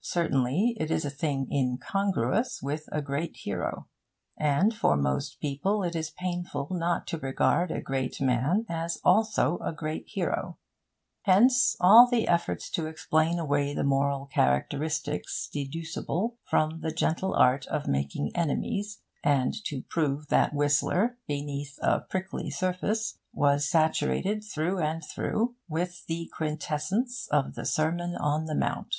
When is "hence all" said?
11.24-12.06